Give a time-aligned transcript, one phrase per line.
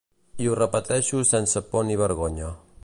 [0.45, 2.53] I ho repeteixo sense por ni vergonya.